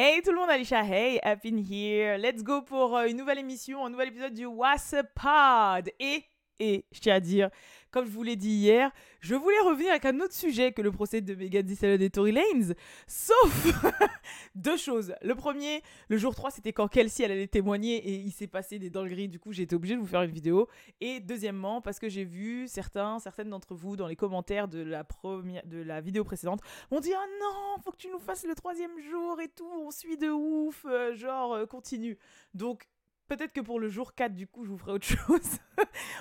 [0.00, 2.16] Hey tout le monde, Alicia, hey, up in here.
[2.18, 5.90] Let's go pour euh, une nouvelle émission, un nouvel épisode du What's Pod.
[5.98, 6.22] Et,
[6.60, 7.50] et, je tiens à dire,
[7.90, 10.92] comme je vous l'ai dit hier, je voulais revenir avec un autre sujet que le
[10.92, 12.74] procès de Megan Thee et Tory Lanez.
[13.06, 13.66] Sauf
[14.54, 15.14] deux choses.
[15.22, 18.78] Le premier, le jour 3, c'était quand Kelsey elle allait témoigner et il s'est passé
[18.78, 19.28] des dingueries.
[19.28, 20.68] Du coup, j'ai été obligée de vous faire une vidéo.
[21.00, 25.04] Et deuxièmement, parce que j'ai vu certains, certaines d'entre vous dans les commentaires de la,
[25.04, 28.54] première, de la vidéo précédente m'ont dit Ah non, faut que tu nous fasses le
[28.54, 32.18] troisième jour et tout, on suit de ouf, euh, genre, euh, continue.
[32.54, 32.86] Donc,
[33.28, 35.58] Peut-être que pour le jour 4, du coup, je vous ferai autre chose.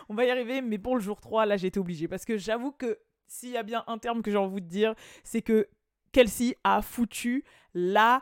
[0.09, 2.07] On va y arriver, mais pour le jour 3, là, j'ai été obligée.
[2.07, 4.93] Parce que j'avoue que s'il y a bien un terme que j'ai envie de dire,
[5.23, 5.67] c'est que
[6.11, 7.43] Kelsey a foutu
[7.73, 8.21] la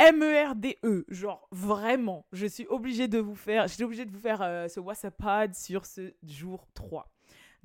[0.00, 0.74] MERDE.
[0.84, 1.04] E.
[1.08, 4.80] Genre, vraiment, je suis obligée de vous faire, j'étais obligée de vous faire euh, ce
[4.80, 7.10] WhatsApp Pad sur ce jour 3.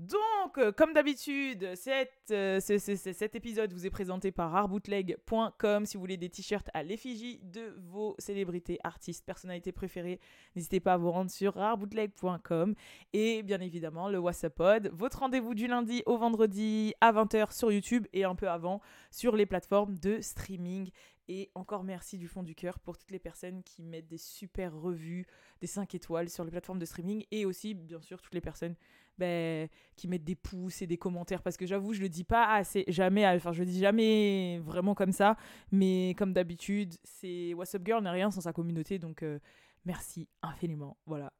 [0.03, 5.85] Donc, euh, comme d'habitude, euh, cet épisode vous est présenté par artbootleg.com.
[5.85, 10.19] Si vous voulez des t-shirts à l'effigie de vos célébrités, artistes, personnalités préférées,
[10.55, 12.75] n'hésitez pas à vous rendre sur artbootleg.com.
[13.13, 17.71] Et bien évidemment, le WhatsApp Pod, votre rendez-vous du lundi au vendredi à 20h sur
[17.71, 20.91] YouTube et un peu avant sur les plateformes de streaming.
[21.29, 24.75] Et encore merci du fond du cœur pour toutes les personnes qui mettent des super
[24.75, 25.25] revues,
[25.61, 28.75] des 5 étoiles sur les plateformes de streaming et aussi, bien sûr, toutes les personnes
[29.17, 32.51] ben, qui mettent des pouces et des commentaires parce que j'avoue je le dis pas
[32.53, 35.37] assez jamais enfin je le dis jamais vraiment comme ça
[35.71, 39.39] mais comme d'habitude c'est What's Up Girl n'est rien sans sa communauté donc euh,
[39.85, 41.31] merci infiniment voilà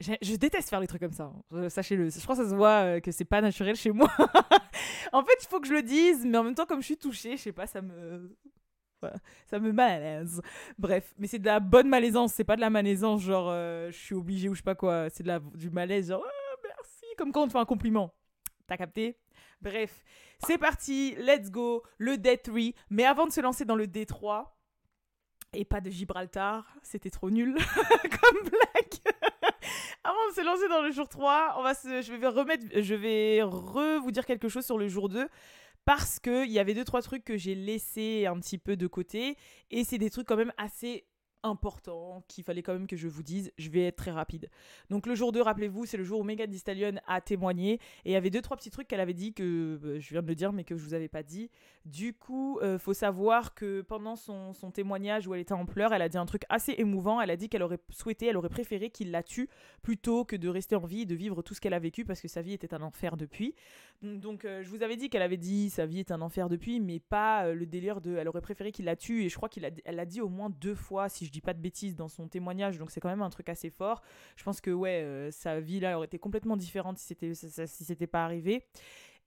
[0.00, 1.68] je, déteste faire les trucs comme ça hein.
[1.68, 4.10] sachez-le je crois que ça se voit euh, que c'est pas naturel chez moi
[5.12, 6.98] en fait il faut que je le dise mais en même temps comme je suis
[6.98, 8.36] touchée je sais pas ça me
[9.46, 10.40] ça me malaise.
[10.78, 13.96] Bref, mais c'est de la bonne malaisance, c'est pas de la malaisance genre euh, je
[13.96, 16.24] suis obligée ou je sais pas quoi, c'est de la du malaise genre
[17.16, 18.14] comme quand on te fait un compliment.
[18.66, 19.18] T'as capté?
[19.60, 20.04] Bref,
[20.46, 22.74] c'est parti, let's go, le D3.
[22.90, 24.46] Mais avant de se lancer dans le D3,
[25.52, 27.54] et pas de Gibraltar, c'était trop nul
[28.02, 29.14] comme blague.
[30.04, 33.42] avant de se lancer dans le jour 3, on va je vais remettre, je vais
[33.42, 35.28] re vous dire quelque chose sur le jour 2
[35.84, 39.36] parce qu'il y avait deux trois trucs que j'ai laissés un petit peu de côté
[39.70, 41.06] et c'est des trucs quand même assez
[41.42, 43.52] important qu'il fallait quand même que je vous dise.
[43.58, 44.48] Je vais être très rapide.
[44.90, 46.62] Donc le jour 2, rappelez-vous, c'est le jour où Megan Thee
[47.06, 50.00] a témoigné et il y avait deux trois petits trucs qu'elle avait dit que euh,
[50.00, 51.50] je viens de le dire mais que je vous avais pas dit.
[51.84, 56.02] Du coup, euh, faut savoir que pendant son, témoignage où elle était en pleurs, elle
[56.02, 57.20] a dit un truc assez émouvant.
[57.20, 59.48] Elle a dit qu'elle aurait souhaité, elle aurait préféré qu'il la tue
[59.82, 62.20] plutôt que de rester en vie et de vivre tout ce qu'elle a vécu parce
[62.20, 63.54] que sa vie était un enfer depuis.
[64.02, 66.78] Donc euh, je vous avais dit qu'elle avait dit sa vie est un enfer depuis,
[66.78, 69.64] mais pas le délire de elle aurait préféré qu'il la tue et je crois qu'elle
[69.64, 72.78] a, dit au moins deux fois si je dis pas de bêtises dans son témoignage,
[72.78, 74.02] donc c'est quand même un truc assez fort.
[74.36, 77.84] Je pense que ouais, euh, sa vie là aurait été complètement différente si c'était si
[77.84, 78.64] c'était pas arrivé.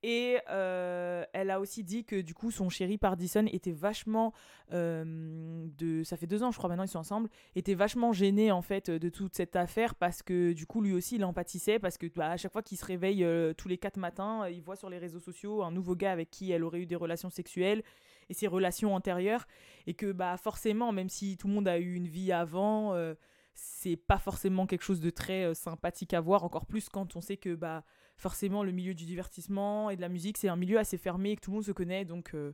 [0.04, 4.34] Et euh, elle a aussi dit que du coup son chéri Pardison était vachement
[4.72, 8.52] euh, de ça fait deux ans je crois maintenant ils sont ensemble était vachement gêné
[8.52, 11.98] en fait de toute cette affaire parce que du coup lui aussi il empathisait parce
[11.98, 13.26] que bah, à chaque fois qu'il se réveille
[13.58, 16.52] tous les quatre matins il voit sur les réseaux sociaux un nouveau gars avec qui
[16.52, 17.82] elle aurait eu des relations sexuelles
[18.30, 19.48] et ses relations antérieures
[19.88, 23.14] et que bah forcément même si tout le monde a eu une vie avant euh,
[23.54, 27.22] c'est pas forcément quelque chose de très euh, sympathique à voir encore plus quand on
[27.22, 27.84] sait que bah
[28.18, 31.36] forcément le milieu du divertissement et de la musique c'est un milieu assez fermé et
[31.36, 32.54] que tout le monde se connaît donc euh,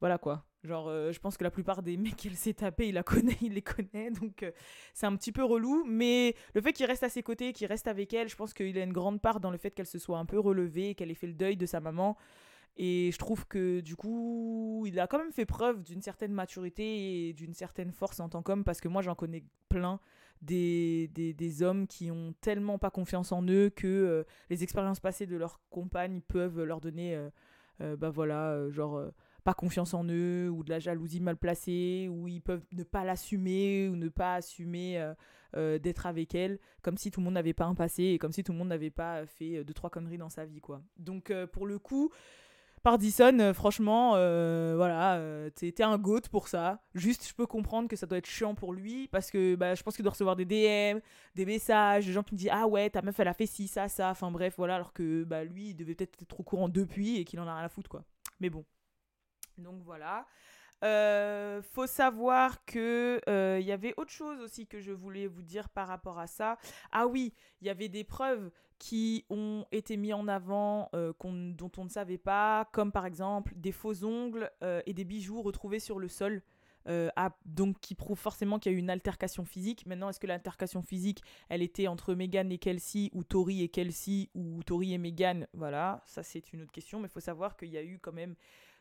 [0.00, 0.44] voilà quoi.
[0.64, 3.52] Genre je pense que la plupart des mecs qu'elle s'est tapé il la connaît il
[3.52, 4.44] les connaît donc
[4.94, 7.86] c'est un petit peu relou mais le fait qu'il reste à ses côtés qu'il reste
[7.86, 10.18] avec elle je pense qu'il a une grande part dans le fait qu'elle se soit
[10.18, 12.16] un peu relevée qu'elle ait fait le deuil de sa maman
[12.76, 17.28] et je trouve que du coup, il a quand même fait preuve d'une certaine maturité
[17.28, 20.00] et d'une certaine force en tant qu'homme, parce que moi j'en connais plein
[20.42, 25.26] des, des, hommes qui ont tellement pas confiance en eux que euh, les expériences passées
[25.26, 27.30] de leurs compagnes peuvent leur donner, euh,
[27.80, 29.02] euh, bah voilà, genre
[29.44, 33.04] pas confiance en eux ou de la jalousie mal placée, ou ils peuvent ne pas
[33.04, 35.12] l'assumer ou ne pas assumer
[35.54, 38.42] d'être avec elle, comme si tout le monde n'avait pas un passé et comme si
[38.42, 40.82] tout le monde n'avait pas fait deux trois conneries dans sa vie quoi.
[40.96, 42.10] Donc pour le coup,
[42.84, 46.82] Pardison, euh, franchement, euh, voilà, euh, t'es un goat pour ça.
[46.94, 49.82] Juste, je peux comprendre que ça doit être chiant pour lui parce que bah, je
[49.82, 51.00] pense qu'il doit recevoir des DM,
[51.34, 53.68] des messages, des gens qui me disent Ah ouais, ta meuf elle a fait ci,
[53.68, 54.10] ça, ça.
[54.10, 57.24] Enfin bref, voilà, alors que bah, lui il devait peut-être être au courant depuis et
[57.24, 58.04] qu'il en a rien à foutre quoi.
[58.38, 58.66] Mais bon.
[59.56, 60.26] Donc voilà.
[60.84, 63.20] Euh, faut savoir que
[63.60, 66.58] il y avait autre chose aussi que je voulais vous dire par rapport à ça.
[66.92, 71.70] Ah oui, il y avait des preuves qui ont été mis en avant euh, dont
[71.78, 75.80] on ne savait pas, comme par exemple des faux ongles euh, et des bijoux retrouvés
[75.80, 76.42] sur le sol.
[76.86, 77.08] Euh,
[77.46, 79.86] donc qui prouvent forcément qu'il y a eu une altercation physique.
[79.86, 84.28] Maintenant, est-ce que l'altercation physique, elle était entre Megan et Kelsey, ou Tori et Kelsey,
[84.34, 87.70] ou Tori et Megan Voilà, ça c'est une autre question, mais il faut savoir qu'il
[87.70, 88.34] y a eu quand même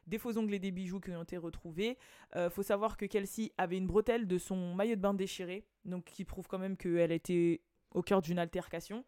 [0.07, 1.97] des faux ongles et des bijoux qui ont été retrouvés.
[2.35, 6.05] Euh, faut savoir que Kelsey avait une bretelle de son maillot de bain déchiré, donc
[6.05, 7.61] qui prouve quand même qu'elle était
[7.93, 9.05] au cœur d'une altercation.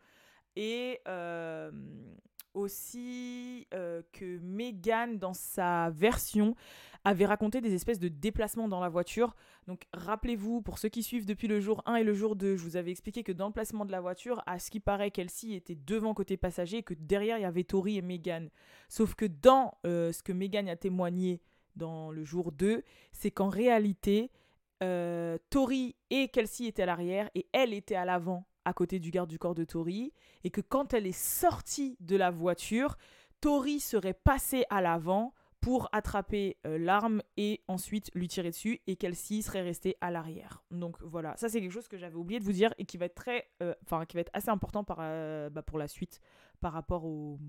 [0.55, 1.71] Et euh,
[2.55, 6.55] aussi euh, que Megan, dans sa version,
[7.03, 9.35] avait raconté des espèces de déplacements dans la voiture.
[9.67, 12.63] Donc rappelez-vous, pour ceux qui suivent depuis le jour 1 et le jour 2, je
[12.63, 15.53] vous avais expliqué que dans le placement de la voiture, à ce qui paraît, Kelsey
[15.53, 18.49] était devant côté passager et que derrière, il y avait Tori et Megan.
[18.89, 21.41] Sauf que dans euh, ce que Megan a témoigné
[21.75, 24.31] dans le jour 2, c'est qu'en réalité,
[24.81, 29.11] euh, Tori et Kelsey étaient à l'arrière et elle était à l'avant à côté du
[29.11, 30.11] garde du corps de Tori
[30.43, 32.97] et que quand elle est sortie de la voiture,
[33.41, 38.97] Tori serait passée à l'avant pour attraper euh, l'arme et ensuite lui tirer dessus et
[38.97, 40.63] Kelsey serait restée à l'arrière.
[40.69, 43.05] Donc voilà, ça c'est quelque chose que j'avais oublié de vous dire et qui va
[43.05, 43.73] être très, euh,
[44.07, 46.21] qui va être assez important par, euh, bah, pour la suite
[46.59, 47.39] par rapport au,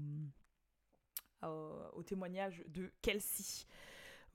[1.42, 3.66] au témoignage de Kelsey.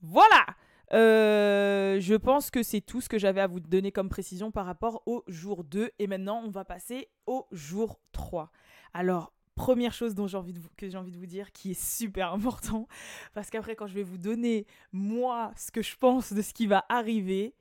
[0.01, 0.45] Voilà.
[0.91, 5.03] Je pense que c'est tout ce que j'avais à vous donner comme précision par rapport
[5.05, 5.91] au jour 2.
[5.99, 8.51] Et maintenant, on va passer au jour 3.
[8.93, 12.87] Alors, première chose dont envie que j'ai envie de vous dire qui est super important
[13.33, 16.67] parce qu'après quand je vais vous donner moi ce que je pense de ce qui
[16.67, 17.53] va arriver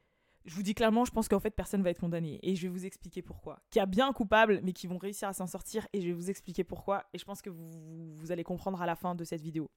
[0.46, 2.68] je vous dis clairement je pense qu'en fait personne va être condamné et je vais
[2.68, 5.46] vous expliquer pourquoi qu'il y a bien un coupable mais qui vont réussir à s'en
[5.46, 8.80] sortir et je vais vous expliquer pourquoi et je pense que vous, vous allez comprendre
[8.80, 9.68] à la fin de cette vidéo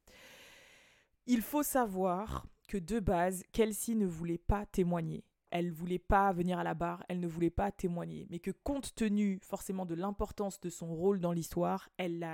[1.26, 6.58] il faut savoir que de base Kelsey ne voulait pas témoigner elle voulait pas venir
[6.58, 10.60] à la barre, elle ne voulait pas témoigner, mais que compte tenu forcément de l'importance
[10.60, 12.26] de son rôle dans l'histoire, elle,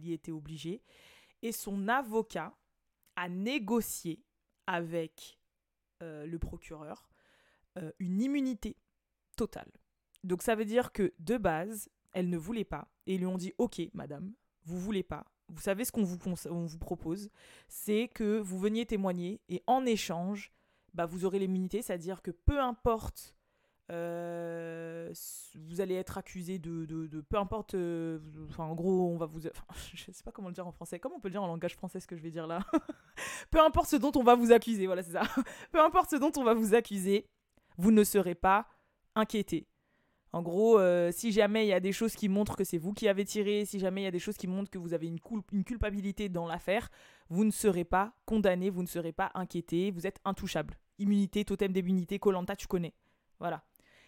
[0.00, 0.80] y était obligée.
[1.42, 2.56] Et son avocat
[3.16, 4.22] a négocié
[4.68, 5.40] avec
[6.00, 7.10] euh, le procureur
[7.76, 8.76] euh, une immunité
[9.36, 9.72] totale.
[10.22, 13.36] Donc ça veut dire que de base, elle ne voulait pas, et ils lui ont
[13.36, 14.32] dit, ok, madame,
[14.62, 17.30] vous voulez pas, vous savez ce qu'on vous, propose,
[17.68, 20.52] c'est que vous veniez témoigner, et en échange,
[20.94, 23.34] bah, vous aurez l'immunité, c'est-à-dire que peu importe,
[23.90, 25.12] euh,
[25.54, 28.18] vous allez être accusé de, de, peu importe, euh,
[28.48, 29.64] enfin en gros, on va vous, enfin,
[29.94, 31.74] je sais pas comment le dire en français, comment on peut le dire en langage
[31.74, 32.60] français ce que je vais dire là,
[33.50, 35.22] peu importe ce dont on va vous accuser, voilà c'est ça,
[35.72, 37.26] peu importe ce dont on va vous accuser,
[37.78, 38.68] vous ne serez pas
[39.16, 39.66] inquiété.
[40.32, 42.92] En gros, euh, si jamais il y a des choses qui montrent que c'est vous
[42.92, 45.08] qui avez tiré, si jamais il y a des choses qui montrent que vous avez
[45.08, 45.18] une,
[45.64, 46.88] culpabilité dans l'affaire,
[47.28, 50.78] vous ne serez pas condamné, vous ne serez pas inquiété, vous êtes intouchable.
[50.98, 52.94] Immunité, totem d'immunité, Colanta, tu connais.
[53.40, 53.64] Voilà.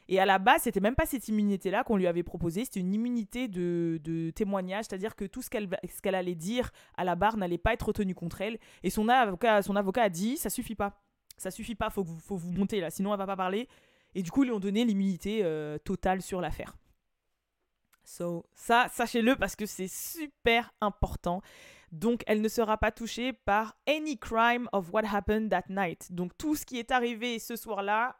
[0.08, 2.94] Et à la base, c'était même pas cette immunité-là qu'on lui avait proposée, c'était une
[2.94, 7.36] immunité de, témoignage, c'est-à-dire que tout ce qu'elle ce qu'elle allait dire à la barre
[7.36, 8.58] n'allait pas être retenu contre elle.
[8.84, 11.02] Et son avocat, son avocat a dit, ça suffit pas.
[11.36, 13.68] Ça suffit pas, faut, faut vous monter là, sinon elle va pas parler.
[14.14, 16.76] Et du coup, ils lui ont donné l'immunité euh, totale sur l'affaire.
[18.04, 21.40] So, ça, sachez-le parce que c'est super important.
[21.92, 26.12] Donc, elle ne sera pas touchée par any crime of what happened that night.
[26.12, 28.16] Donc, tout ce qui est arrivé ce soir-là,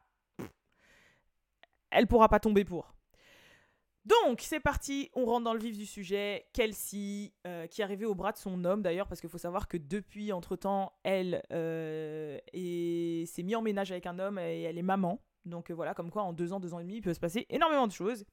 [1.91, 2.95] elle pourra pas tomber pour.
[4.05, 6.47] Donc, c'est parti, on rentre dans le vif du sujet.
[6.53, 9.69] Kelsey, euh, qui est arrivée au bras de son homme d'ailleurs, parce qu'il faut savoir
[9.69, 14.83] que depuis, entre-temps, elle euh, s'est mise en ménage avec un homme et elle est
[14.83, 15.21] maman.
[15.44, 17.21] Donc euh, voilà, comme quoi en deux ans, deux ans et demi, il peut se
[17.21, 18.25] passer énormément de choses.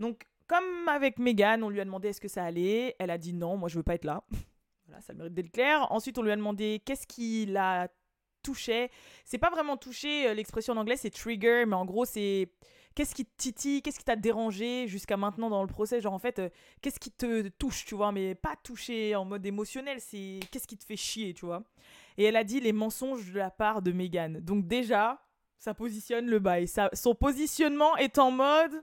[0.00, 2.94] Donc, comme avec Megan, on lui a demandé est-ce que ça allait.
[2.98, 4.22] Elle a dit non, moi je veux pas être là.
[4.86, 5.90] voilà, ça mérite d'être clair.
[5.90, 7.88] Ensuite, on lui a demandé qu'est-ce qui la
[8.42, 8.90] touchait.
[9.24, 12.50] C'est pas vraiment touché, euh, l'expression en anglais c'est trigger, mais en gros c'est
[12.94, 16.00] qu'est-ce qui te titille, qu'est-ce qui t'a dérangé jusqu'à maintenant dans le procès?
[16.00, 16.48] Genre en fait, euh,
[16.80, 20.76] qu'est-ce qui te touche, tu vois, mais pas touché en mode émotionnel, c'est qu'est-ce qui
[20.76, 21.62] te fait chier, tu vois?
[22.16, 24.40] Et elle a dit les mensonges de la part de Megan.
[24.40, 25.20] Donc déjà,
[25.58, 26.66] ça positionne le bail.
[26.92, 28.82] son positionnement est en mode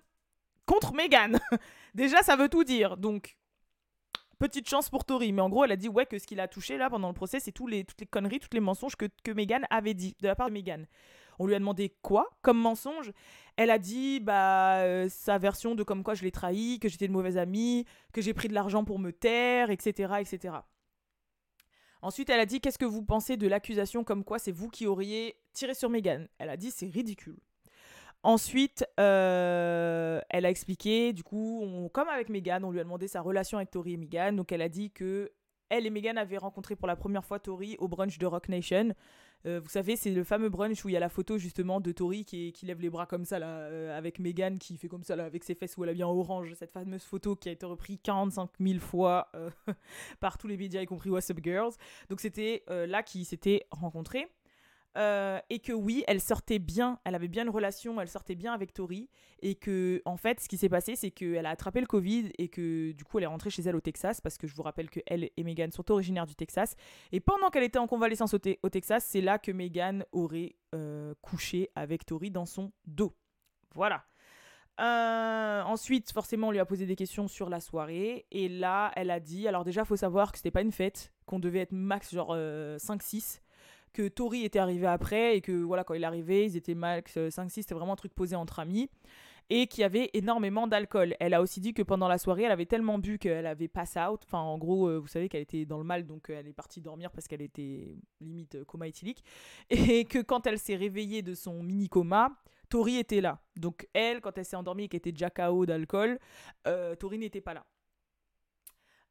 [0.65, 1.39] contre Megan.
[1.95, 2.97] Déjà, ça veut tout dire.
[2.97, 3.37] Donc,
[4.37, 5.31] petite chance pour Tori.
[5.31, 7.13] Mais en gros, elle a dit ouais que ce qu'il a touché là pendant le
[7.13, 10.15] procès, c'est tous les, toutes les conneries, tous les mensonges que, que Megan avait dit
[10.21, 10.85] de la part de Megan.
[11.39, 13.11] On lui a demandé quoi comme mensonge?
[13.57, 17.05] Elle a dit bah euh, sa version de comme quoi je l'ai trahi, que j'étais
[17.05, 20.55] une mauvaise amie, que j'ai pris de l'argent pour me taire, etc., etc.
[22.01, 24.87] Ensuite, elle a dit Qu'est-ce que vous pensez de l'accusation comme quoi c'est vous qui
[24.87, 27.39] auriez tiré sur Megan Elle a dit C'est ridicule.
[28.25, 33.21] Ensuite, euh, elle a expliqué, du coup, comme avec Megan, on lui a demandé sa
[33.21, 34.35] relation avec Tori et Megan.
[34.35, 35.31] Donc, elle a dit que
[35.69, 38.95] elle et Megan avaient rencontré pour la première fois Tori au brunch de Rock Nation.
[39.45, 41.91] Euh, vous savez, c'est le fameux brunch où il y a la photo justement de
[41.91, 45.43] Tori qui, lève les bras comme ça, euh, avec Megan qui fait comme ça, avec
[45.43, 46.51] ses fesses où elle a bien orange.
[46.55, 49.31] Cette fameuse photo qui a été reprise 45 000 fois
[50.19, 51.73] par tous les médias, y compris What's Up Girls.
[52.09, 54.27] Donc c'était là qu'ils s'étaient rencontrés.
[54.97, 58.53] Euh, et que oui, elle sortait bien, elle avait bien une relation, elle sortait bien
[58.53, 59.09] avec Tori,
[59.41, 62.47] et que en fait, ce qui s'est passé, c'est qu'elle a attrapé le Covid et
[62.47, 64.89] que du coup, elle est rentrée chez elle au Texas, parce que je vous rappelle
[64.89, 66.75] que elle et Megan sont originaires du Texas,
[67.11, 71.69] et pendant qu'elle était en convalescence au, Texas, c'est là que Megan aurait euh, couché
[71.75, 73.13] avec Tori dans son dos.
[73.73, 74.05] Voilà.
[74.79, 78.25] Euh, ensuite, forcément, on lui a posé des questions sur la soirée.
[78.31, 81.39] Et là, elle a dit alors, déjà, faut savoir que c'était pas une fête, qu'on
[81.39, 83.41] devait être max genre 5-6
[83.95, 87.15] que Tori était arrivé après et que voilà, quand il est arrivé, ils étaient max
[87.15, 88.89] 5-6, c'était vraiment un truc posé entre amis
[89.49, 91.15] et qu'il y avait énormément d'alcool.
[91.19, 93.95] Elle a aussi dit que pendant la soirée, elle avait tellement bu qu'elle avait pass
[93.95, 94.21] out.
[94.25, 96.53] Enfin, en gros, euh, vous savez qu'elle était dans le mal, donc euh, elle est
[96.53, 99.23] partie dormir parce qu'elle était limite euh, coma éthylique.
[99.69, 102.31] Et que quand elle s'est réveillée de son mini coma,
[102.69, 103.39] Tori était là.
[103.55, 106.19] Donc elle, quand elle s'est endormie et qu'elle était déjà KO d'alcool,
[106.99, 107.63] Tori n'était pas là.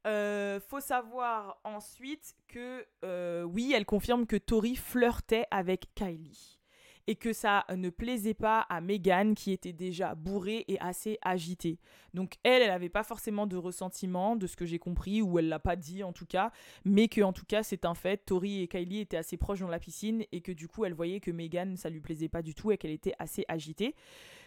[0.05, 6.59] Euh, faut savoir ensuite que euh, oui, elle confirme que Tori flirtait avec Kylie
[7.07, 11.79] et que ça ne plaisait pas à Megan qui était déjà bourrée et assez agitée.
[12.13, 15.49] Donc elle, elle n'avait pas forcément de ressentiment de ce que j'ai compris ou elle
[15.49, 16.51] l'a pas dit en tout cas,
[16.83, 18.25] mais que en tout cas c'est un fait.
[18.25, 21.19] Tori et Kylie étaient assez proches dans la piscine et que du coup elle voyait
[21.19, 23.95] que Megan ça lui plaisait pas du tout et qu'elle était assez agitée.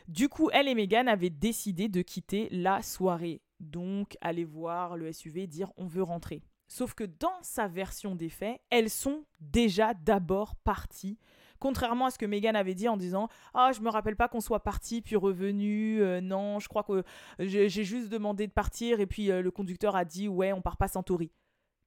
[0.09, 5.13] Du coup, elle et Megan avaient décidé de quitter la soirée donc aller voir le
[5.13, 6.43] SUV dire on veut rentrer.
[6.69, 11.19] Sauf que dans sa version des faits, elles sont déjà d'abord parties.
[11.61, 14.41] Contrairement à ce que Megan avait dit en disant Ah, je me rappelle pas qu'on
[14.41, 16.03] soit parti puis revenu.
[16.03, 17.03] Euh, non, je crois que
[17.39, 20.77] j'ai juste demandé de partir et puis euh, le conducteur a dit Ouais, on part
[20.77, 21.33] pas sans Tori.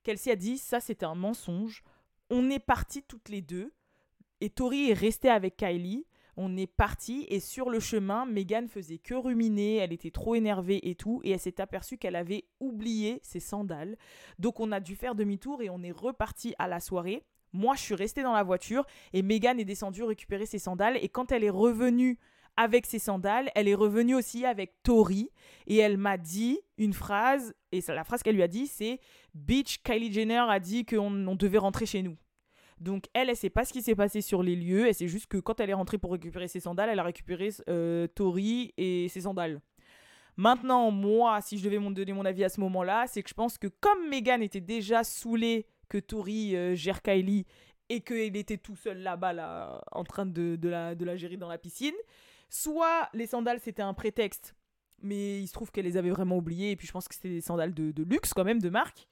[0.03, 1.83] Kelsey a dit Ça, c'était un mensonge.
[2.29, 3.71] On est partis toutes les deux
[4.41, 6.05] et Tori est restée avec Kylie.
[6.37, 10.89] On est parti et sur le chemin, Megan faisait que ruminer, elle était trop énervée
[10.89, 13.97] et tout, et elle s'est aperçue qu'elle avait oublié ses sandales.
[14.39, 17.23] Donc on a dû faire demi-tour et on est reparti à la soirée.
[17.53, 20.97] Moi, je suis restée dans la voiture et Megan est descendue récupérer ses sandales.
[21.01, 22.17] Et quand elle est revenue
[22.57, 25.29] avec ses sandales, elle est revenue aussi avec Tori
[25.67, 27.53] et elle m'a dit une phrase.
[27.71, 28.99] Et la phrase qu'elle lui a dit, c'est
[29.33, 32.15] Bitch, Kylie Jenner a dit qu'on devait rentrer chez nous.
[32.81, 34.87] Donc elle, elle sait pas ce qui s'est passé sur les lieux.
[34.87, 37.49] Elle sait juste que quand elle est rentrée pour récupérer ses sandales, elle a récupéré
[37.69, 39.61] euh, Tori et ses sandales.
[40.35, 43.59] Maintenant, moi, si je devais donner mon avis à ce moment-là, c'est que je pense
[43.59, 47.45] que comme Megan était déjà saoulée que Tori euh, gère Kylie
[47.89, 51.93] et qu'il était tout seul là-bas, là, en train de, la, gérer dans la piscine,
[52.49, 54.55] soit les sandales c'était un prétexte,
[55.03, 57.29] mais il se trouve qu'elle les avait vraiment oubliées, et puis je pense que c'était
[57.29, 59.09] des sandales de luxe quand même, de marque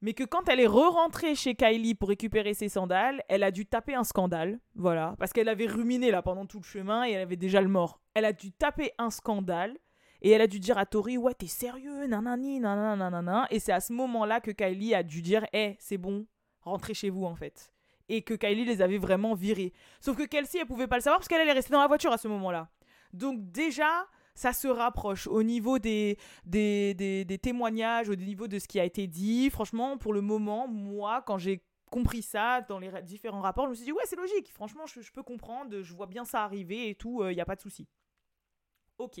[0.00, 3.66] mais que quand elle est re-rentrée chez Kylie pour récupérer ses sandales, elle a dû
[3.66, 7.22] taper un scandale, voilà, parce qu'elle avait ruminé là pendant tout le chemin et elle
[7.22, 8.00] avait déjà le mort.
[8.14, 9.76] Elle a dû taper un scandale
[10.22, 13.80] et elle a dû dire à Tori ouais t'es sérieux nanani nanana et c'est à
[13.80, 16.26] ce moment-là que Kylie a dû dire hé c'est bon
[16.62, 17.70] rentrez chez vous en fait
[18.08, 19.72] et que Kylie les avait vraiment virés.
[20.00, 22.12] Sauf que Kelsey elle pouvait pas le savoir parce qu'elle est restée dans la voiture
[22.12, 22.68] à ce moment-là.
[23.12, 24.06] Donc déjà
[24.36, 28.84] ça se rapproche au niveau des, des, des, témoignages, au niveau de ce qui a
[28.84, 29.50] été dit.
[29.50, 33.74] Franchement, pour le moment, moi, quand j'ai compris ça dans les différents rapports, je me
[33.74, 34.52] suis dit, ouais, c'est logique.
[34.52, 37.46] Franchement, je, peux comprendre, je vois bien ça arriver et tout, il euh, n'y a
[37.46, 37.88] pas de souci.
[38.98, 39.20] Ok.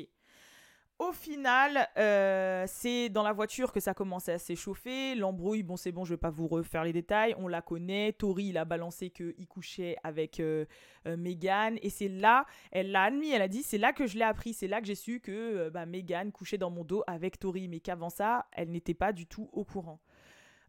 [0.98, 5.14] Au final, euh, c'est dans la voiture que ça commençait à s'échauffer.
[5.14, 7.34] L'embrouille, bon, c'est bon, je vais pas vous refaire les détails.
[7.36, 8.14] On la connaît.
[8.14, 10.64] Tori, il a balancé qu'il couchait avec euh,
[11.06, 11.78] euh, Megan.
[11.82, 14.54] Et c'est là, elle l'a admis, elle a dit c'est là que je l'ai appris.
[14.54, 17.68] C'est là que j'ai su que bah, Megan couchait dans mon dos avec Tori.
[17.68, 20.00] Mais qu'avant ça, elle n'était pas du tout au courant.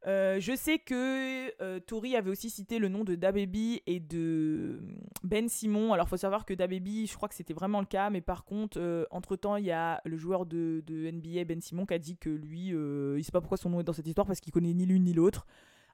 [0.06, 4.80] Euh, je sais que euh, Tori avait aussi cité le nom de DaBaby et de
[4.80, 4.80] euh,
[5.24, 5.92] Ben Simon.
[5.94, 8.46] Alors, il faut savoir que DaBaby, je crois que c'était vraiment le cas, mais par
[8.46, 12.30] contre, entre-temps, il y a le joueur de, NBA, Ben Simon, qui a dit que
[12.30, 14.74] lui, il ne sait pas pourquoi son nom est dans cette histoire, parce qu'il connaît
[14.74, 15.46] ni l'une ni l'autre.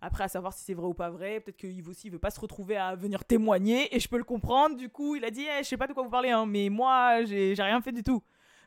[0.01, 2.39] Après, à savoir si c'est vrai ou pas vrai, peut-être qu'il aussi veut pas se
[2.39, 4.75] retrouver à venir témoigner, et je peux le comprendre.
[4.75, 6.67] Du coup, il a dit, eh, je sais pas de quoi vous parlez, hein, mais
[6.67, 8.21] moi, j'ai rien fait du tout.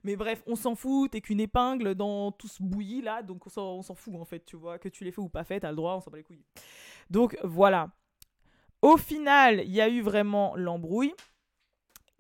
[0.06, 3.82] Mais bref, on s'en fout, t'es qu'une épingle dans tout ce bouilli là, donc on
[3.82, 5.74] s'en fout en fait, tu vois, que tu l'aies fait ou pas fait, t'as le
[5.74, 6.44] droit, on s'en bat les couilles.
[7.10, 7.90] Donc voilà.
[8.82, 11.12] Au final, il y a eu vraiment l'embrouille.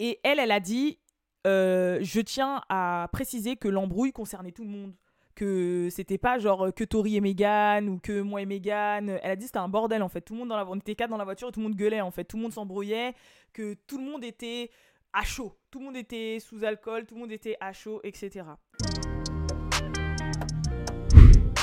[0.00, 0.98] Et elle, elle a dit
[1.46, 4.92] euh, Je tiens à préciser que l'embrouille concernait tout le monde.
[5.36, 9.10] Que c'était pas genre que Tori et Megan ou que moi et Megan.
[9.22, 10.22] Elle a dit c'était un bordel en fait.
[10.22, 11.76] Tout le monde dans la, on était quatre dans la voiture et tout le monde
[11.76, 12.24] gueulait en fait.
[12.24, 13.14] Tout le monde s'embrouillait.
[13.52, 14.72] Que tout le monde était
[15.12, 15.56] à chaud.
[15.76, 18.46] Tout le monde était sous alcool, tout le monde était à chaud, etc.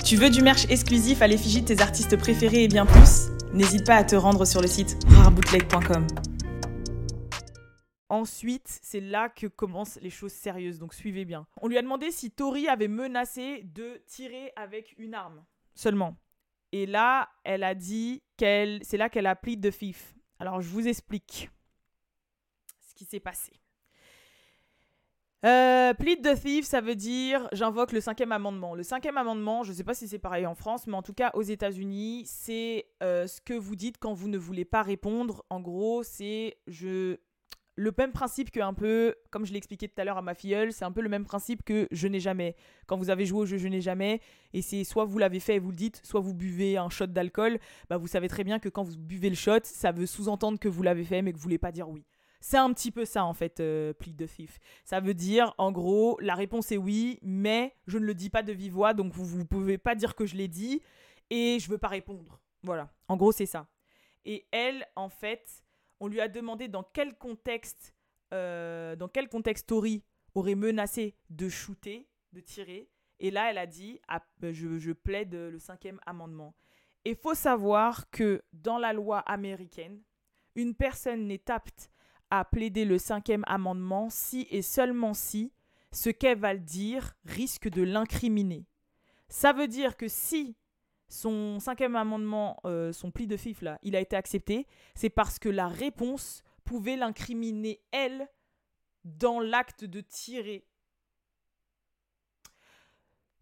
[0.05, 3.29] Tu veux du merch exclusif à l'effigie de tes artistes préférés et bien plus?
[3.53, 6.05] N'hésite pas à te rendre sur le site rarebootleg.com.
[8.10, 11.48] Ensuite, c'est là que commencent les choses sérieuses, donc suivez bien.
[11.60, 15.43] On lui a demandé si Tori avait menacé de tirer avec une arme
[15.74, 16.15] seulement.
[16.72, 20.13] Et là, elle a dit qu'elle, c'est là qu'elle a pris de fif.
[20.38, 21.50] Alors, je vous explique
[22.88, 23.53] ce qui s'est passé.
[25.46, 28.76] Euh, plead the thief, ça veut dire j'invoque le cinquième amendement.
[28.76, 31.14] Le cinquième amendement, je ne sais pas si c'est pareil en France, mais en tout
[31.14, 35.44] cas aux États-Unis, c'est euh, ce que vous dites quand vous ne voulez pas répondre.
[35.50, 36.58] En gros, c'est
[37.76, 40.34] le même principe que un peu, comme je l'ai expliqué tout à l'heure à ma
[40.34, 42.56] filleule, c'est un peu le même principe que je n'ai jamais.
[42.88, 44.22] Quand vous avez joué au jeu je n'ai jamais,
[44.54, 47.08] et c'est soit vous l'avez fait et vous le dites, soit vous buvez un shot
[47.08, 47.60] d'alcool,
[47.90, 50.70] bah vous savez très bien que quand vous buvez le shot, ça veut sous-entendre que
[50.70, 52.06] vous l'avez fait mais que vous voulez pas dire oui.
[52.46, 54.60] C'est un petit peu ça en fait, euh, the thief.
[54.84, 58.44] Ça veut dire, en gros, la réponse est oui, mais je ne le dis pas
[58.44, 60.82] de vive voix, donc vous ne pouvez pas dire que je l'ai dit,
[61.30, 62.42] et je veux pas répondre.
[62.62, 63.70] Voilà, en gros c'est ça.
[64.26, 65.64] Et elle, en fait,
[66.02, 67.96] on lui a demandé dans quel contexte,
[68.34, 70.04] euh, dans quel contexte Tori
[70.36, 72.90] aurait menacé de shooter, de tirer.
[73.22, 76.54] Et là, elle a dit, ah, je, je plaide le cinquième amendement.
[77.06, 80.02] Il faut savoir que dans la loi américaine,
[80.56, 81.93] une personne n'est apte
[82.34, 85.54] à plaider le cinquième amendement si et seulement si
[85.92, 88.66] ce qu'elle va dire risque de l'incriminer.
[89.30, 90.56] Ça veut dire que si
[91.08, 95.38] son cinquième amendement, euh, son pli de fif, là, il a été accepté, c'est parce
[95.38, 98.28] que la réponse pouvait l'incriminer, elle,
[99.04, 100.66] dans l'acte de tirer.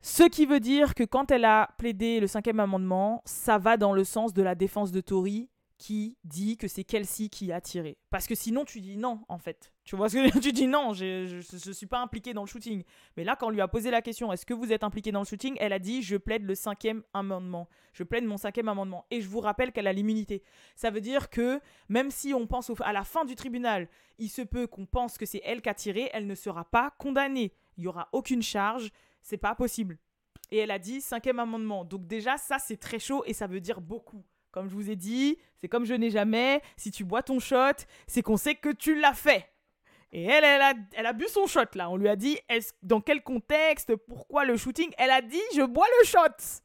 [0.01, 3.93] Ce qui veut dire que quand elle a plaidé le cinquième amendement, ça va dans
[3.93, 5.49] le sens de la défense de Tory
[5.81, 7.97] qui dit que c'est Kelsey qui a tiré.
[8.11, 9.73] Parce que sinon, tu dis non, en fait.
[9.83, 12.83] Tu vois ce que tu dis non, je ne suis pas impliqué dans le shooting.
[13.17, 15.21] Mais là, quand on lui a posé la question, est-ce que vous êtes impliqué dans
[15.21, 15.57] le shooting?
[15.59, 17.67] Elle a dit, je plaide le cinquième amendement.
[17.93, 19.07] Je plaide mon cinquième amendement.
[19.09, 20.43] Et je vous rappelle qu'elle a l'immunité.
[20.75, 21.59] Ça veut dire que
[21.89, 25.25] même si on pense à la fin du tribunal, il se peut qu'on pense que
[25.25, 27.55] c'est elle qui a tiré, elle ne sera pas condamnée.
[27.77, 28.91] Il n'y aura aucune charge.
[29.23, 29.97] C'est pas possible.
[30.51, 31.85] Et elle a dit cinquième amendement.
[31.85, 34.23] Donc déjà, ça, c'est très chaud et ça veut dire beaucoup.
[34.51, 36.61] Comme je vous ai dit, c'est comme je n'ai jamais.
[36.77, 39.47] Si tu bois ton shot, c'est qu'on sait que tu l'as fait.
[40.11, 41.89] Et elle, elle a, elle a bu son shot là.
[41.89, 44.91] On lui a dit est dans quel contexte, pourquoi le shooting?
[44.97, 46.61] Elle a dit je bois le shot.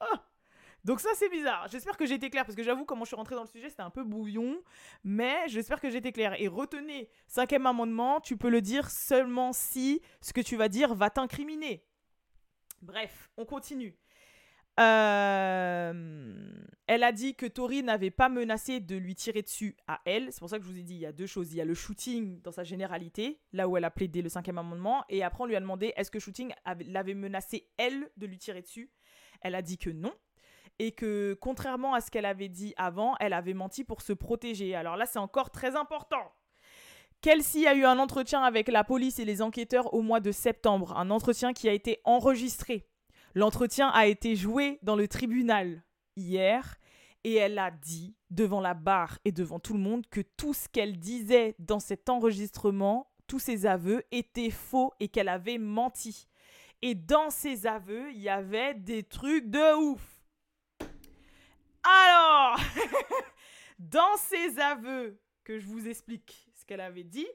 [0.00, 0.24] Ah.
[0.84, 1.68] Donc ça c'est bizarre.
[1.70, 3.70] J'espère que j'ai été claire parce que j'avoue comment je suis rentrée dans le sujet
[3.70, 4.60] c'était un peu bouillon,
[5.02, 6.38] mais j'espère que j'ai été claire.
[6.40, 10.94] Et retenez, cinquième amendement, tu peux le dire seulement si ce que tu vas dire
[10.94, 11.86] va t'incriminer.
[12.82, 13.96] Bref, on continue.
[14.76, 20.32] Elle a dit que Tori n'avait pas menacé de lui tirer dessus à elle.
[20.32, 21.52] C'est pour ça que je vous ai dit, il y a deux choses.
[21.52, 24.58] Il y a le shooting dans sa généralité, là où elle a plaidé le cinquième
[24.58, 25.04] amendement.
[25.08, 26.52] Et après, on lui a demandé est-ce que shooting
[26.86, 28.90] l'avait menacé, elle, de lui tirer dessus?
[29.40, 30.12] Elle a dit que non.
[30.80, 34.74] Et que, contrairement à ce qu'elle avait dit avant, elle avait menti pour se protéger.
[34.74, 36.32] Alors là, c'est encore très important.
[37.20, 40.96] Kelsey a eu un entretien avec la police et les enquêteurs au mois de septembre.
[40.96, 42.86] Un entretien qui a été enregistré.
[43.34, 45.82] L'entretien a été joué dans le tribunal
[46.16, 46.76] hier
[47.24, 50.68] et elle a dit devant la barre et devant tout le monde que tout ce
[50.68, 56.28] qu'elle disait dans cet enregistrement, tous ses aveux étaient faux et qu'elle avait menti.
[56.82, 60.22] Et dans ses aveux, il y avait des trucs de ouf.
[61.82, 62.58] Alors,
[63.78, 67.26] dans ses aveux, que je vous explique ce qu'elle avait dit,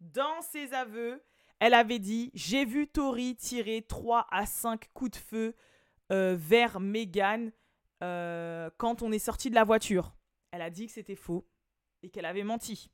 [0.00, 1.22] dans ses aveux,
[1.60, 5.54] elle avait dit J'ai vu Tori tirer 3 à 5 coups de feu
[6.12, 7.52] euh, vers Megan
[8.02, 10.14] euh, quand on est sorti de la voiture.
[10.50, 11.48] Elle a dit que c'était faux
[12.02, 12.90] et qu'elle avait menti.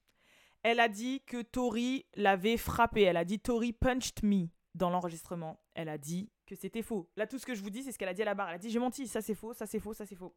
[0.63, 3.03] Elle a dit que Tori l'avait frappé.
[3.03, 5.61] Elle a dit Tori punched me dans l'enregistrement.
[5.75, 7.11] Elle a dit que c'était faux.
[7.17, 8.49] Là, tout ce que je vous dis, c'est ce qu'elle a dit à la barre.
[8.51, 10.35] Elle a dit J'ai menti, ça c'est faux, ça c'est faux, ça c'est faux.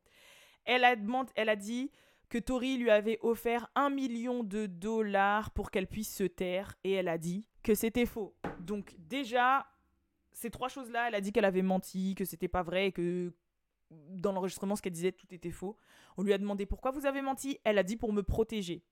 [0.65, 0.95] Elle a,
[1.35, 1.91] elle a dit
[2.29, 6.93] que Tori lui avait offert un million de dollars pour qu'elle puisse se taire et
[6.93, 8.35] elle a dit que c'était faux.
[8.59, 9.65] Donc déjà,
[10.31, 13.33] ces trois choses-là, elle a dit qu'elle avait menti, que c'était pas vrai, que
[13.89, 15.75] dans l'enregistrement, ce qu'elle disait, tout était faux.
[16.15, 17.57] On lui a demandé pourquoi vous avez menti.
[17.63, 18.83] Elle a dit pour me protéger.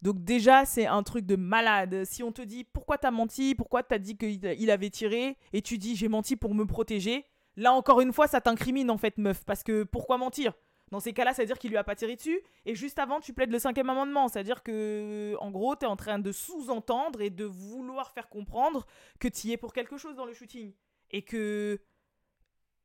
[0.00, 2.04] Donc déjà, c'est un truc de malade.
[2.04, 5.76] Si on te dit pourquoi t'as menti, pourquoi t'as dit qu'il avait tiré, et tu
[5.76, 9.44] dis j'ai menti pour me protéger, là encore une fois, ça t'incrimine en fait, meuf.
[9.44, 10.54] Parce que pourquoi mentir?
[10.90, 12.40] Dans ces cas-là, c'est-à-dire qu'il lui a pas tiré dessus.
[12.64, 14.28] Et juste avant, tu plaides le cinquième amendement.
[14.28, 18.86] C'est-à-dire que, en gros, tu es en train de sous-entendre et de vouloir faire comprendre
[19.18, 20.74] que tu es pour quelque chose dans le shooting.
[21.12, 21.80] Et que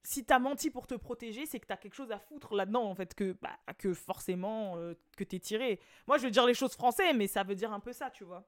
[0.04, 2.54] si tu as menti pour te protéger, c'est que tu as quelque chose à foutre
[2.54, 5.80] là-dedans, en fait, que, bah, que forcément, euh, que tu es tiré.
[6.08, 8.24] Moi, je veux dire les choses français, mais ça veut dire un peu ça, tu
[8.24, 8.48] vois.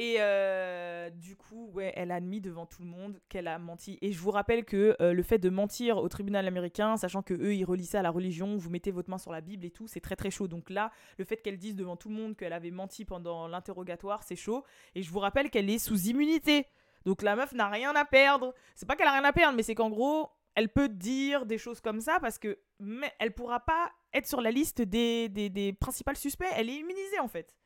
[0.00, 3.98] Et euh, du coup, ouais, elle a admis devant tout le monde qu'elle a menti.
[4.00, 7.34] Et je vous rappelle que euh, le fait de mentir au tribunal américain, sachant que
[7.34, 9.70] eux ils relient ça à la religion, vous mettez votre main sur la Bible et
[9.70, 10.46] tout, c'est très très chaud.
[10.46, 14.22] Donc là, le fait qu'elle dise devant tout le monde qu'elle avait menti pendant l'interrogatoire,
[14.22, 14.64] c'est chaud.
[14.94, 16.66] Et je vous rappelle qu'elle est sous immunité.
[17.04, 18.54] Donc la meuf n'a rien à perdre.
[18.76, 21.58] C'est pas qu'elle a rien à perdre, mais c'est qu'en gros, elle peut dire des
[21.58, 25.50] choses comme ça parce que mais elle pourra pas être sur la liste des, des,
[25.50, 26.46] des principaux suspects.
[26.54, 27.56] Elle est immunisée en fait.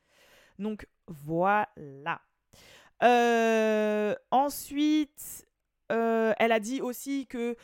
[0.58, 0.86] Donc
[1.24, 2.20] voilà.
[3.02, 5.46] Euh, ensuite,
[5.90, 7.56] euh, elle a dit aussi que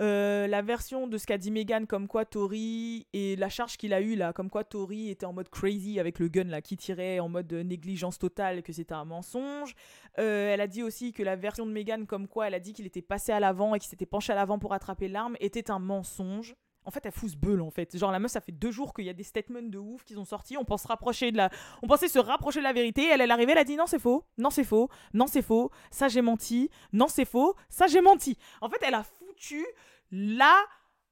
[0.00, 3.92] euh, la version de ce qu'a dit Megan, comme quoi Tori et la charge qu'il
[3.92, 6.76] a eue là, comme quoi Tori était en mode crazy avec le gun là qui
[6.76, 9.74] tirait en mode négligence totale, que c'était un mensonge.
[10.14, 12.86] elle a dit aussi que la version de Megan, comme quoi elle a dit qu'il
[12.86, 15.78] était passé à l'avant et qu'il s'était penché à l'avant pour attraper l'arme, était un
[15.78, 16.54] mensonge.
[16.84, 17.96] En fait, elle fout ce beul, en fait.
[17.96, 20.14] Genre, la meuf, ça fait deux jours qu'il y a des statements de ouf qui
[20.14, 20.56] sont sortis.
[20.56, 21.50] On pense rapprocher de la...
[21.82, 23.06] On pensait se rapprocher de la vérité.
[23.06, 24.24] Elle, elle est arrivée, elle a dit non, c'est faux.
[24.38, 24.88] Non, c'est faux.
[25.14, 25.70] Non, c'est faux.
[25.90, 26.70] Ça, j'ai menti.
[26.92, 27.54] Non, c'est faux.
[27.68, 28.36] Ça, j'ai menti.
[28.60, 29.64] En fait, elle a foutu
[30.10, 30.56] la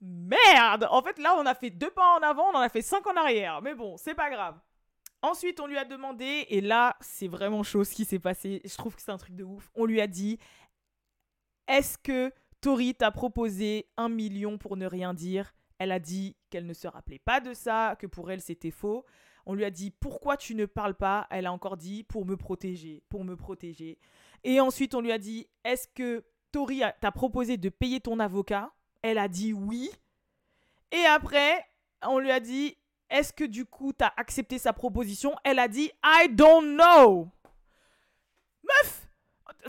[0.00, 0.86] merde.
[0.90, 3.06] En fait, là, on a fait deux pas en avant, on en a fait cinq
[3.06, 3.60] en arrière.
[3.62, 4.58] Mais bon, c'est pas grave.
[5.22, 8.62] Ensuite, on lui a demandé, et là, c'est vraiment chaud ce qui s'est passé.
[8.64, 9.70] Je trouve que c'est un truc de ouf.
[9.74, 10.38] On lui a dit
[11.68, 15.52] Est-ce que Tori t'a proposé un million pour ne rien dire?
[15.80, 19.06] Elle a dit qu'elle ne se rappelait pas de ça, que pour elle c'était faux.
[19.46, 21.26] On lui a dit pourquoi tu ne parles pas?
[21.30, 23.98] Elle a encore dit pour me protéger, pour me protéger.
[24.44, 28.70] Et ensuite on lui a dit est-ce que Tori t'a proposé de payer ton avocat?
[29.00, 29.90] Elle a dit oui.
[30.92, 31.66] Et après
[32.06, 32.76] on lui a dit
[33.08, 35.34] est-ce que du coup t'as accepté sa proposition?
[35.44, 37.30] Elle a dit I don't know.
[38.62, 39.06] Meuf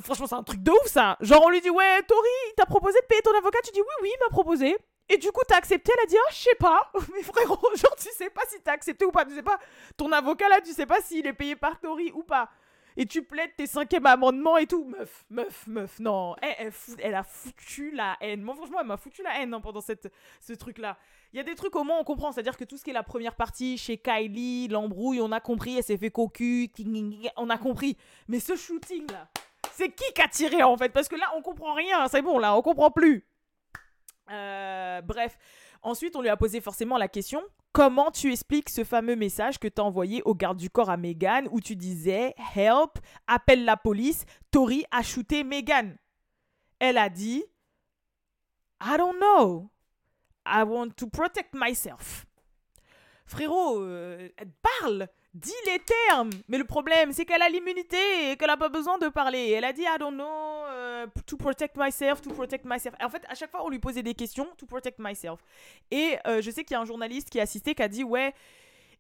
[0.02, 1.18] Franchement, c'est un truc de ouf ça.
[1.20, 3.58] Genre, on lui dit Ouais, Tori, il t'a proposé de payer ton avocat?
[3.66, 4.78] Tu dis Oui, oui, il m'a proposé.
[5.14, 6.90] Et du coup, t'as accepté, elle a dit, ah, je sais pas.
[7.14, 9.26] Mais frérot, genre, tu sais pas si t'as accepté ou pas.
[9.26, 9.60] Tu sais pas,
[9.98, 12.50] ton avocat là, tu sais pas s'il est payé par Tori ou pas.
[12.96, 14.86] Et tu plaides tes cinquièmes amendements et tout.
[14.86, 16.36] Meuf, meuf, meuf, non.
[16.42, 18.42] Elle, a foutu la haine.
[18.42, 20.98] Moi, franchement, elle m'a foutu la haine hein, pendant cette, ce truc-là.
[21.34, 22.32] Il y a des trucs au moins on comprend.
[22.32, 25.78] C'est-à-dire que tout ce qui est la première partie, chez Kylie, l'embrouille, on a compris.
[25.78, 26.70] Elle s'est fait cocu.
[27.36, 27.98] On a compris.
[28.30, 29.28] Mais ce shooting-là,
[29.74, 30.90] c'est qui qui a tiré en fait?
[30.90, 32.08] Parce que là, on comprend rien.
[32.08, 33.26] C'est bon, là, on comprend plus.
[34.30, 35.38] Euh, bref,
[35.82, 37.42] ensuite on lui a posé forcément la question
[37.74, 40.98] comment tu expliques ce fameux message que tu as envoyé au garde du corps à
[40.98, 45.98] Megan où tu disais Help, appelle la police, Tori a shooté Megan.
[46.80, 47.44] Elle a dit
[48.84, 49.70] I don't know.
[50.46, 52.26] I want to protect myself.
[53.26, 54.28] Frérot, euh,
[54.62, 58.70] parle Dis les termes Mais le problème, c'est qu'elle a l'immunité et qu'elle n'a pas
[58.70, 59.52] besoin de parler.
[59.52, 62.96] Elle a dit I don't know, euh, to protect myself, to protect myself.
[63.02, 65.40] en fait, à chaque fois, on lui posait des questions, to protect myself.
[65.90, 68.04] Et euh, je sais qu'il y a un journaliste qui a assisté qui a dit
[68.04, 68.34] Ouais,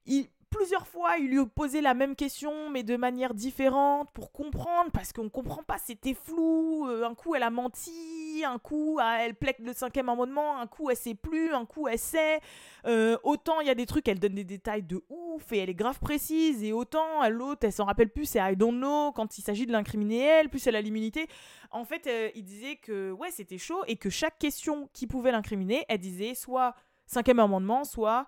[0.05, 4.91] il, plusieurs fois, il lui posait la même question, mais de manière différente, pour comprendre,
[4.91, 6.87] parce qu'on comprend pas, c'était flou.
[6.87, 10.67] Euh, un coup, elle a menti, un coup, ah, elle plaque le cinquième amendement, un
[10.67, 12.41] coup, elle sait plus, un coup, elle sait.
[12.85, 15.69] Euh, autant, il y a des trucs, elle donne des détails de ouf, et elle
[15.69, 19.37] est grave précise, et autant, l'autre, elle s'en rappelle plus, c'est I don't know, quand
[19.37, 21.27] il s'agit de l'incriminer elle, plus elle a l'immunité.
[21.71, 25.31] En fait, euh, il disait que, ouais, c'était chaud, et que chaque question qui pouvait
[25.31, 28.27] l'incriminer, elle disait soit cinquième amendement, soit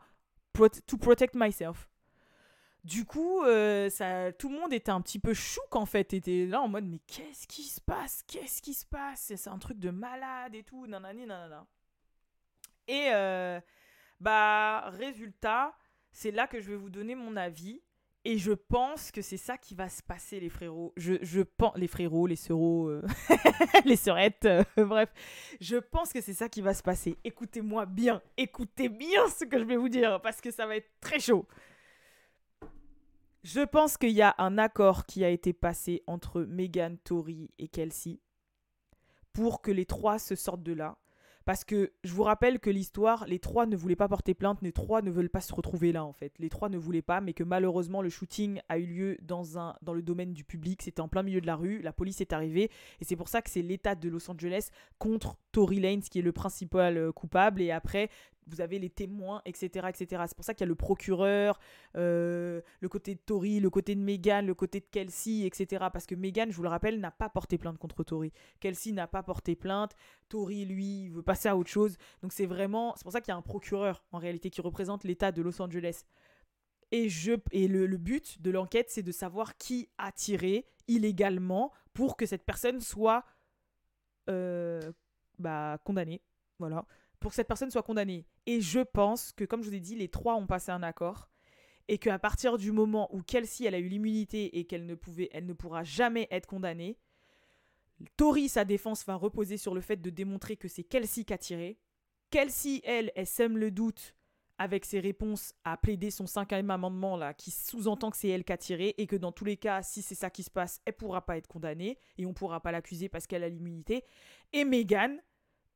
[0.87, 1.89] to protect myself.
[2.83, 6.45] Du coup, euh, ça, tout le monde était un petit peu chouk en fait, était
[6.45, 8.23] là en mode mais qu'est-ce qui se passe?
[8.27, 9.31] Qu'est-ce qui se passe?
[9.35, 11.65] C'est un truc de malade et tout, nanani, nanana.
[12.89, 13.61] Et euh,
[14.19, 15.73] bah résultat,
[16.11, 17.81] c'est là que je vais vous donner mon avis.
[18.25, 20.93] Et je pense que c'est ça qui va se passer, les frérots.
[20.95, 23.01] Je, je pense, les frérots, les sœurs, euh,
[23.85, 25.09] les sœurettes, bref.
[25.59, 27.17] Je pense que c'est ça qui va se passer.
[27.25, 30.89] Écoutez-moi bien, écoutez bien ce que je vais vous dire, parce que ça va être
[31.01, 31.45] très chaud.
[33.43, 37.67] Je pense qu'il y a un accord qui a été passé entre Megan, Tori et
[37.67, 38.19] Kelsey
[39.33, 40.97] pour que les trois se sortent de là.
[41.43, 44.71] Parce que je vous rappelle que l'histoire, les trois ne voulaient pas porter plainte, les
[44.71, 46.31] trois ne veulent pas se retrouver là en fait.
[46.39, 49.75] Les trois ne voulaient pas, mais que malheureusement le shooting a eu lieu dans, un,
[49.81, 52.31] dans le domaine du public, c'était en plein milieu de la rue, la police est
[52.31, 56.19] arrivée, et c'est pour ça que c'est l'État de Los Angeles contre Tory Lanez qui
[56.19, 58.09] est le principal euh, coupable, et après
[58.47, 59.87] vous avez les témoins, etc.
[59.89, 60.23] etc.
[60.27, 61.59] C'est pour ça qu'il y a le procureur,
[61.95, 65.85] euh, le côté de Tori, le côté de Megan, le côté de Kelsey, etc.
[65.91, 68.31] Parce que Megan, je vous le rappelle, n'a pas porté plainte contre Tori.
[68.59, 69.95] Kelsey n'a pas porté plainte.
[70.29, 71.97] Tori, lui, veut passer à autre chose.
[72.21, 72.93] Donc c'est vraiment...
[72.95, 75.61] C'est pour ça qu'il y a un procureur, en réalité, qui représente l'État de Los
[75.61, 76.03] Angeles.
[76.91, 82.17] Et, je, et le, but de l'enquête, c'est de savoir qui a tiré illégalement pour
[82.17, 83.25] que cette personne soit
[84.29, 84.91] euh,
[85.39, 86.21] bah, condamnée.
[86.59, 86.85] Voilà
[87.23, 88.27] pour que cette personne soit condamnée.
[88.45, 91.29] Et je pense que, comme je vous ai dit, les trois ont passé un accord
[91.87, 95.29] et qu'à partir du moment où Kelsey elle a eu l'immunité et qu'elle ne pouvait,
[95.31, 96.97] elle ne pourra jamais être condamnée,
[98.17, 101.37] Tori sa défense va reposer sur le fait de démontrer que c'est Kelsey qui a
[101.37, 101.79] tiré.
[102.29, 104.15] Kelsey elle, elle sème le doute
[104.57, 108.53] avec ses réponses à plaider son cinquième amendement là, qui sous-entend que c'est elle qui
[108.53, 110.93] a tiré et que dans tous les cas, si c'est ça qui se passe, elle
[110.93, 114.03] pourra pas être condamnée et on pourra pas l'accuser parce qu'elle a l'immunité.
[114.51, 115.21] Et Megan,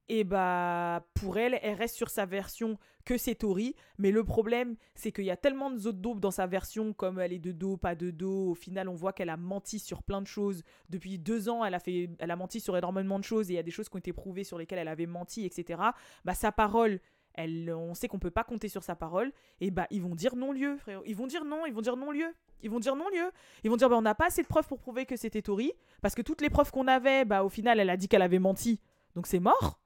[0.09, 3.75] et bah pour elle, elle reste sur sa version que c'est Tori.
[3.97, 7.19] Mais le problème, c'est qu'il y a tellement de autres dopes dans sa version, comme
[7.19, 8.51] elle est de dos, pas de dos.
[8.51, 10.63] Au final, on voit qu'elle a menti sur plein de choses.
[10.89, 13.55] Depuis deux ans, elle a, fait, elle a menti sur énormément de choses et il
[13.57, 15.81] y a des choses qui ont été prouvées sur lesquelles elle avait menti, etc.
[16.23, 16.99] Bah sa parole,
[17.33, 19.33] elle, on sait qu'on peut pas compter sur sa parole.
[19.59, 21.01] Et bah ils vont dire non-lieu, frère.
[21.05, 22.33] Ils vont dire non, ils vont dire non-lieu.
[22.63, 23.31] Ils vont dire non-lieu.
[23.63, 25.73] Ils vont dire bah on n'a pas assez de preuves pour prouver que c'était Tori.
[26.01, 28.39] Parce que toutes les preuves qu'on avait, bah au final, elle a dit qu'elle avait
[28.39, 28.79] menti.
[29.15, 29.79] Donc c'est mort.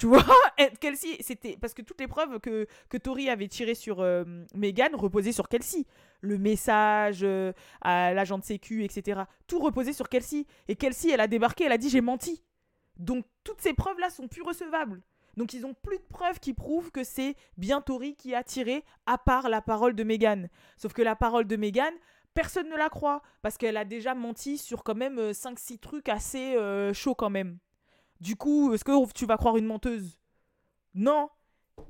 [0.00, 0.24] Tu vois,
[0.80, 4.94] Kelsey, c'était parce que toutes les preuves que, que Tori avait tirées sur euh, Megan
[4.94, 5.84] reposaient sur Kelsey.
[6.22, 9.20] Le message euh, à l'agent de sécu, etc.
[9.46, 10.46] Tout reposait sur Kelsey.
[10.68, 12.42] Et Kelsey, elle a débarqué, elle a dit j'ai menti.
[12.96, 15.02] Donc toutes ces preuves-là sont plus recevables.
[15.36, 18.84] Donc ils ont plus de preuves qui prouvent que c'est bien Tori qui a tiré,
[19.04, 20.48] à part la parole de Megan.
[20.78, 21.92] Sauf que la parole de Megan,
[22.32, 26.08] personne ne la croit parce qu'elle a déjà menti sur quand même 5-6 euh, trucs
[26.08, 26.56] assez
[26.94, 27.58] chauds quand même.
[28.20, 30.18] Du coup, est-ce que tu vas croire une menteuse?
[30.94, 31.28] Non.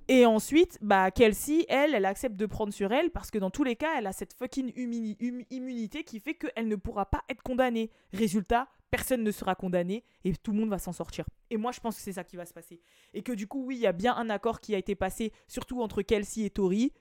[0.07, 3.65] Et ensuite, bah Kelsey, elle, elle accepte de prendre sur elle parce que dans tous
[3.65, 7.91] les cas, elle a cette fucking immunité qui fait qu'elle ne pourra pas être condamnée.
[8.13, 11.25] Résultat, personne ne sera condamné et tout le monde va s'en sortir.
[11.51, 12.81] Et moi, je pense que c'est ça qui va se passer.
[13.15, 15.33] Et que du coup, oui, il y a bien un accord qui a été passé,
[15.49, 16.93] surtout entre Kelsey et Tori.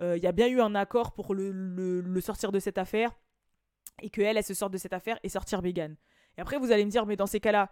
[0.00, 3.12] Euh, il y a bien eu un accord pour le, sortir de cette affaire
[4.00, 5.96] et que elle, elle se sorte de cette affaire et sortir Megan.
[6.38, 7.70] Et après, vous allez me dire, mais dans ces cas-là,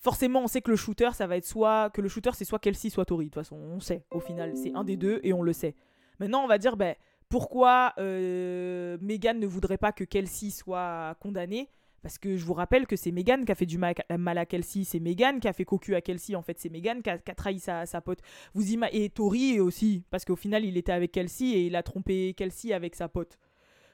[0.00, 1.90] forcément, on sait que le shooter, ça va être soit.
[1.90, 3.26] Que le shooter, c'est soit Kelsey, soit Tori.
[3.26, 4.04] De toute façon, on sait.
[4.10, 5.76] Au final, c'est un des deux et on le sait.
[6.18, 6.94] Maintenant, on va dire, ben,
[7.28, 11.68] pourquoi euh, Megan ne voudrait pas que Kelsey soit condamnée?
[12.02, 14.84] Parce que je vous rappelle que c'est Megan qui a fait du mal à Kelsey,
[14.84, 17.58] c'est Megan qui a fait cocu à Kelsey, en fait c'est Megan qui a, trahi
[17.58, 18.20] sa, pote.
[18.54, 22.32] Vous et Tori aussi, parce qu'au final il était avec Kelsey et il a trompé
[22.34, 23.38] Kelsey avec sa pote.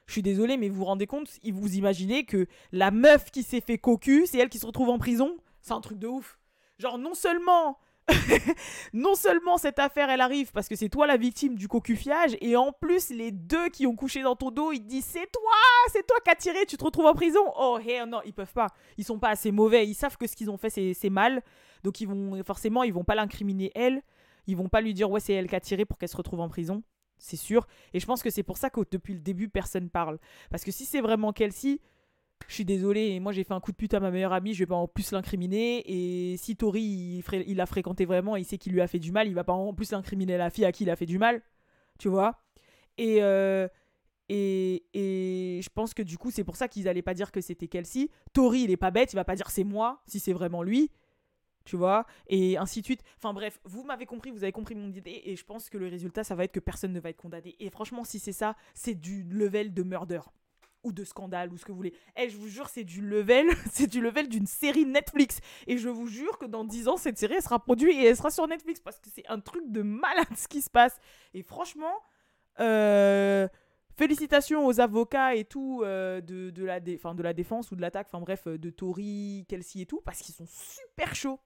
[0.05, 3.59] Je suis désolée, mais vous vous rendez compte, vous imaginez que la meuf qui s'est
[3.59, 5.35] fait cocu, c'est elle qui se retrouve en prison?
[5.67, 6.39] C'est un truc de ouf.
[6.79, 7.79] Genre, non seulement.
[8.93, 12.55] non seulement cette affaire elle arrive parce que c'est toi la victime du cocufiage et
[12.55, 15.51] en plus les deux qui ont couché dans ton dos ils te disent c'est toi
[15.91, 17.41] c'est toi qui as tiré tu te retrouves en prison.
[17.57, 18.67] Oh hell non ils peuvent pas.
[18.97, 19.85] Ils sont pas assez mauvais.
[19.85, 21.43] Ils savent que ce qu'ils ont fait c'est mal.
[21.83, 24.01] Donc ils vont forcément ils vont pas l'incriminer elle.
[24.47, 26.39] Ils vont pas lui dire ouais c'est elle qui a tiré pour qu'elle se retrouve
[26.39, 26.83] en prison.
[27.17, 27.67] C'est sûr.
[27.93, 30.17] Et je pense que c'est pour ça que depuis le début personne parle.
[30.49, 31.79] Parce que si c'est vraiment Kelsey
[32.47, 34.59] je suis désolée, moi j'ai fait un coup de pute à ma meilleure amie, je
[34.59, 35.83] vais pas en plus l'incriminer.
[35.85, 39.11] Et si Tori il, l'a fréquenté vraiment et il sait qu'il lui a fait du
[39.11, 41.17] mal, il va pas en plus incriminer la fille à qui il a fait du
[41.17, 41.41] mal.
[41.99, 42.43] Tu vois
[42.97, 43.67] et, euh,
[44.29, 47.41] et, et je pense que du coup, c'est pour ça qu'ils allaient pas dire que
[47.41, 48.09] c'était Kelsey.
[48.33, 50.91] Tori, il est pas bête, il va pas dire c'est moi si c'est vraiment lui.
[51.65, 53.03] Tu vois Et ainsi de suite.
[53.17, 55.21] Enfin bref, vous m'avez compris, vous avez compris mon idée.
[55.25, 57.57] Et je pense que le résultat, ça va être que personne ne va être condamné.
[57.59, 60.21] Et franchement, si c'est ça, c'est du level de murder
[60.87, 61.93] ou de scandale ou ce que vous voulez.
[62.15, 65.39] Eh, je vous jure, c'est du level, c'est du level d'une série Netflix.
[65.67, 68.17] Et je vous jure que dans 10 ans, cette série, elle sera produite et elle
[68.17, 70.97] sera sur Netflix parce que c'est un truc de malade ce qui se passe.
[71.33, 72.01] Et franchement,
[72.59, 73.47] euh,
[73.95, 78.07] félicitations aux avocats et tout euh, de, de, la de la défense ou de l'attaque,
[78.09, 81.39] enfin bref, de Tori, Kelsey et tout, parce qu'ils sont super chauds.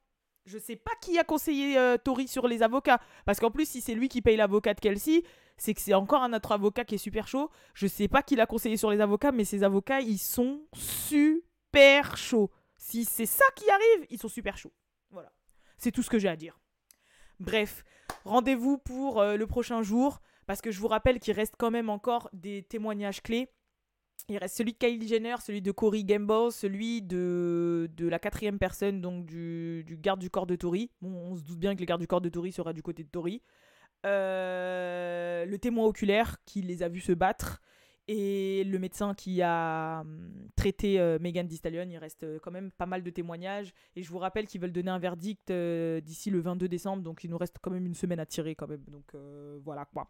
[0.46, 3.00] Je sais pas qui a conseillé euh, Tori sur les avocats.
[3.26, 5.24] Parce qu'en plus, si c'est lui qui paye l'avocat de Kelsey,
[5.58, 7.50] c'est que c'est encore un autre avocat qui est super chaud.
[7.74, 12.18] Je sais pas qui l'a conseillé sur les avocats, mais ces avocats, ils sont super
[12.18, 12.50] chauds.
[12.78, 14.74] Si c'est ça qui arrive, ils sont super chauds.
[15.12, 15.32] Voilà.
[15.78, 16.60] C'est tout ce que j'ai à dire.
[17.40, 17.84] Bref,
[18.26, 20.22] rendez-vous pour euh, le prochain jour.
[20.48, 23.48] Parce que je vous rappelle qu'il reste quand même encore des témoignages clés.
[24.30, 29.02] Il reste celui de Kylie Jenner, celui de Corey Gamble, celui de, la quatrième personne,
[29.02, 30.58] donc du, garde du corps de.
[30.62, 33.04] Bon, on se doute bien que le garde du corps de Tori sera du côté
[33.04, 33.42] de Tori.
[34.06, 37.62] Euh, le témoin oculaire qui les a vus se battre
[38.08, 41.88] et le médecin qui a hum, traité euh, Megan Thee Stallion.
[41.90, 43.74] Il reste euh, quand même pas mal de témoignages.
[43.96, 47.04] Et je vous rappelle qu'ils veulent donner un verdict euh, d'ici le 22 décembre.
[47.04, 48.84] Donc il nous reste quand même une semaine à tirer quand même.
[48.88, 49.16] Donc
[49.64, 50.10] voilà quoi.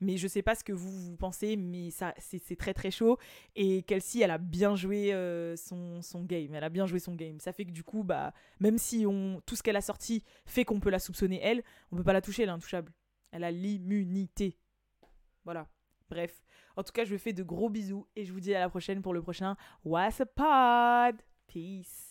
[0.00, 3.18] Mais je sais pas ce que vous, vous pensez, mais ça c'est très très chaud.
[3.56, 5.12] Et Kelsey, elle a bien joué
[5.56, 6.54] son, son, game.
[6.54, 7.40] Elle a bien joué son game.
[7.40, 10.64] Ça fait que du coup, bah, même si on, tout ce qu'elle a sorti fait
[10.64, 12.92] qu'on peut la soupçonner elle, on peut pas la toucher, elle est intouchable.
[13.30, 14.56] Elle a l'immunité.
[15.44, 15.68] Voilà.
[16.10, 16.42] Bref.
[16.78, 18.68] En tout cas, je vous fais de gros bisous et je vous dis à la
[18.68, 21.20] prochaine pour le prochain What's a Pod.
[21.48, 22.07] Peace.